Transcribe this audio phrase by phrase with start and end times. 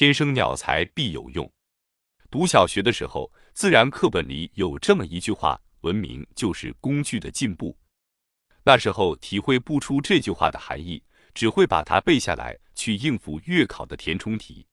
[0.00, 1.52] 天生鸟才必有用。
[2.30, 7.76] 读小学的时候，自然课本里有这么一句话：“文明就是工具的进步。”
[8.64, 11.02] 那时候体会不出这句话的含义，
[11.34, 14.66] 只会把它背下来去应付月考的填充题。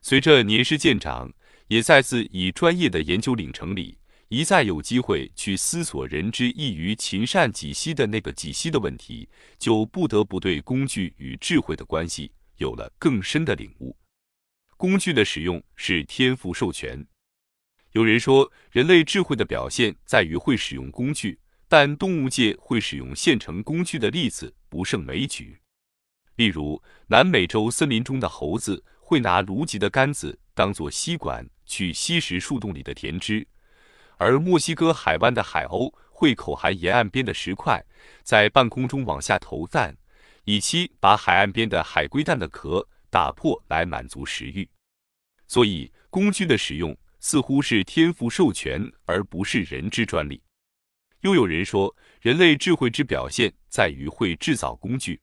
[0.00, 1.28] 随着年事渐长，
[1.66, 3.98] 也再次以专业的研究领程里，
[4.28, 13.96] 一再有机会去思索“人之异于勤善几息”的那个几息的问题，就不得不对工具与智慧的关系有了更深的领悟。
[14.82, 17.06] 工具的使用是天赋授权。
[17.92, 25.56] 有人说，人类智慧的表现在于会使用工具，但动物界会使用现成工具的例子不胜枚举。
[26.34, 33.46] 例如，南美洲森林中的猴子会拿芦棘的杆子当做吸管去吸食树洞里的甜汁，
[34.16, 37.80] 而墨西哥海湾的海鸥会口含沿岸边的石块，
[38.24, 39.96] 在半空中往下投弹，
[40.42, 42.88] 以期把海岸边的海龟蛋的壳。
[43.12, 44.66] 打破来满足食欲，
[45.46, 50.42] 所以工具的使用似乎是天赋授权，而不是人之专利。
[51.20, 55.20] 又有人说，人类智慧之表现在于会制造工具。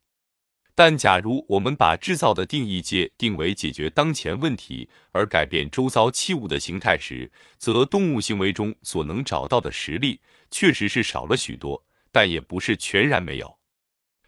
[0.72, 10.20] 但假如我们把制造的定义界定为解决当前问题而改变周遭器物的形态时，则动物行为中所能找到的实例
[10.52, 13.58] 确实是少了许多，但也不是全然没有。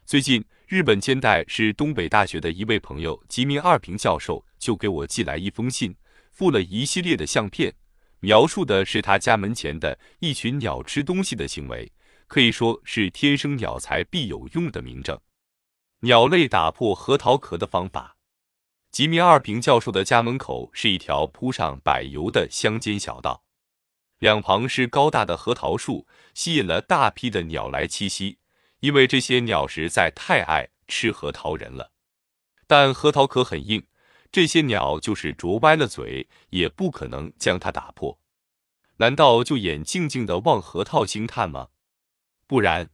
[0.04, 0.44] 最近。
[0.72, 5.94] 日本千代是东北大学的一位朋友吉明二平教授，就给我寄来一封信，
[6.30, 7.74] 附了一系列的相片，
[8.20, 11.92] 描述的是他家门前的一群鸟吃东西的行为，
[12.26, 15.20] 可以说是天生鸟才必有用的明证。
[16.00, 18.16] 鸟类打破核桃壳的方法。
[18.90, 23.44] 吉明二平教授的家门口是一条铺上柏油的乡间小道，
[24.20, 28.38] 两旁是高大的核桃树，吸引了大批的鸟来栖息。
[28.82, 31.92] 因为这些鸟实在太爱吃核桃仁了，
[32.66, 33.86] 但核桃壳很硬，
[34.32, 38.18] 这些鸟就是啄歪了嘴，也不可能将它打破。
[38.96, 41.68] 难道就眼静静的望核桃星探吗？
[42.48, 42.90] 不然，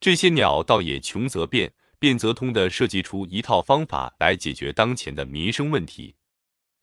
[0.00, 6.16] 这些鸟倒也穷则变，变则通的设计出一套方法来解决当前的民生问题。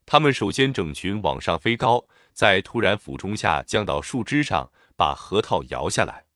[0.05, 6.27] 它们首先整群往上飞高，在突然俯冲下降到树枝上，把核桃摇下来。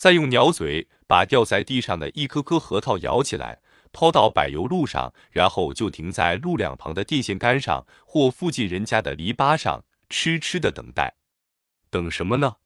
[0.00, 3.60] 再用鸟嘴把掉在地上的一颗颗核桃咬起来，
[3.92, 11.16] 抛到柏油路上，然后就停在路两旁的电线杆上或附近人家的篱笆上，痴痴的等待。
[11.90, 12.56] 等什么呢？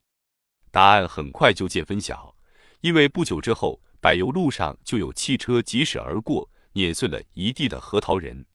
[0.71, 2.37] 答案很快就见分晓，
[2.79, 8.45] 因为不久之后，柏油路上就有汽车疾驶而过，碾碎了一地的核桃仁。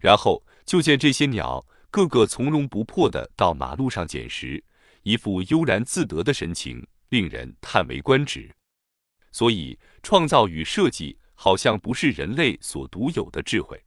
[0.00, 4.64] 然后就见这些鸟个个从容不迫的到马路上捡食，
[5.04, 6.84] 一副悠然自得的神情。
[7.10, 8.50] 令人叹为观止，
[9.30, 13.80] 所以创造与设计好像不是人类所独有的智慧。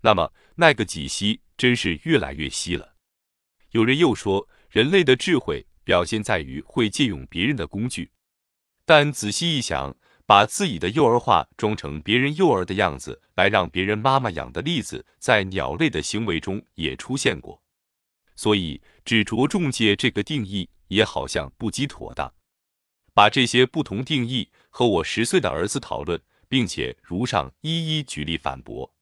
[0.00, 2.96] 那么那个几息真是越来越稀了。
[3.70, 8.10] 有人又说，人类的智慧表现在于会借用别人的工具。
[8.84, 9.94] 但仔细一想，
[10.24, 17.62] 把自己的幼儿化装成别人幼儿的样子来让别人妈妈养的例子，在鸟类的行为中也出现过。
[18.36, 22.32] 所以只着重借这个定义，也好像不极妥当。
[23.18, 28.94] 把这些不同定义和我十岁的儿子讨论，并且如上一一举例反驳，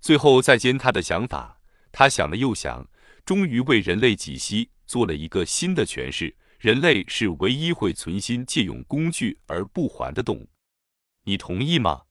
[0.00, 1.60] 最后再兼他的想法。
[1.92, 2.88] 他想了又想，
[3.26, 10.48] 终于为人类几息做了一个新的诠释：人类是唯一会存心借用工具而不还的动物。
[11.24, 12.04] 你同意吗？